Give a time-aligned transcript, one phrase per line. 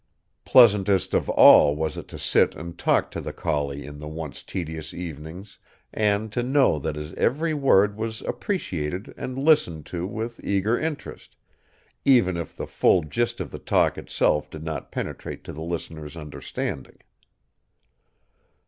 [0.45, 4.41] Pleasantest of all was it to sit and talk to the collie in the once
[4.41, 5.59] tedious evenings,
[5.93, 11.35] and to know that his every word was appreciated and listened to with eager interest,
[12.03, 16.17] even if the full gist of the talk itself did not penetrate to the listener's
[16.17, 16.97] understanding.